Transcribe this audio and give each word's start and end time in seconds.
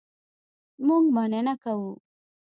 مونږ 0.85 1.05
مننه 1.15 1.53
کوو 1.61 1.91